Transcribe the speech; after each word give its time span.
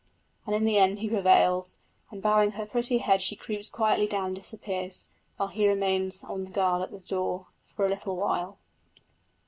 And 0.47 0.55
in 0.55 0.65
the 0.65 0.79
end 0.79 0.97
he 0.97 1.09
prevails; 1.09 1.77
and 2.09 2.23
bowing 2.23 2.53
her 2.53 2.65
pretty 2.65 2.97
head 2.97 3.21
she 3.21 3.35
creeps 3.35 3.69
quietly 3.69 4.07
down 4.07 4.25
and 4.25 4.35
disappears, 4.35 5.05
while 5.37 5.49
he 5.49 5.67
remains 5.67 6.23
on 6.23 6.45
guard 6.45 6.81
at 6.81 6.89
the 6.91 7.01
door 7.01 7.49
for 7.75 7.85
a 7.85 7.89
little 7.89 8.15
while. 8.15 8.57